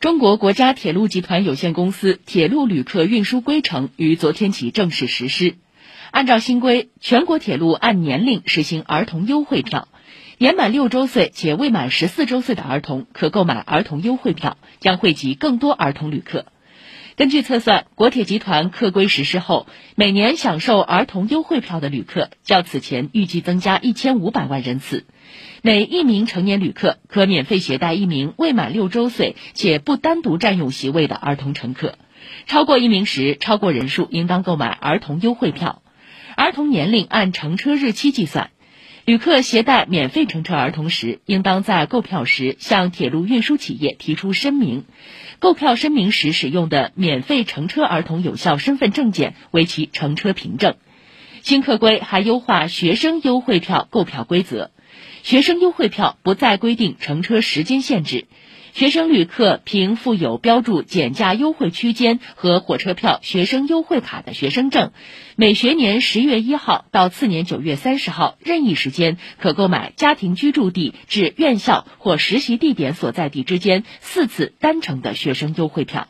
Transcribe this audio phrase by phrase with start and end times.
[0.00, 5.56] 中国国家铁路集团有限公司铁路旅客运输规程于昨天起正式实施。
[6.12, 9.88] 按照新规，全国铁路按年龄实行儿童优惠票，
[10.38, 16.46] 年满六周岁且未满十四周岁的儿童可购买儿童优惠票，将惠及更多儿童旅客。
[17.18, 25.04] 根据测算，国铁集团客规实施后，每年享受儿童优惠票的旅客较此前预计增加一千五百万人次。
[25.60, 31.98] 每一名成年旅客可免费携带一名未满六周岁且不单独占用席位的儿童乘客。
[32.46, 35.82] 超过一名时，超过人数应当购买儿童优惠票。
[36.36, 38.50] 儿童年龄按乘车日期计算。
[39.08, 44.84] 旅客携带免费乘车儿童时，应当在购票时向铁路运输企业提出申明。
[45.38, 50.74] 购票申明时使用的免费乘车儿童有效身份证件为其乘车凭证。
[51.40, 54.72] 新客规还优化学生优惠票购票规则，
[55.22, 58.26] 学生优惠票不再规定乘车时间限制。
[58.78, 64.92] 学生旅客凭附有标注减价优惠区间和火车票学生优惠卡的学生证，
[65.34, 76.06] 每学年十月一号到次年九月三十号任意时间，可购买家庭居住地至院校或实习地点所在地之间四次单程的学生优惠票。